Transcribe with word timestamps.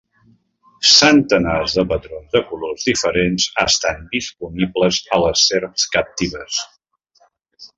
Centenars 0.91 1.75
de 1.79 1.83
patrons 1.91 2.31
de 2.37 2.41
colors 2.53 2.87
diferents 2.89 3.45
estan 3.65 4.01
disponibles 4.17 4.99
a 5.19 5.21
les 5.27 5.45
serps 5.51 5.89
captives. 5.99 6.59